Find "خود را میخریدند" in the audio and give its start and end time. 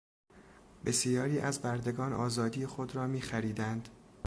2.65-3.89